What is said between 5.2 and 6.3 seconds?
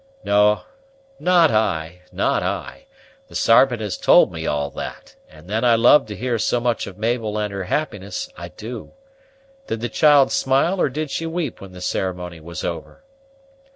and then I love to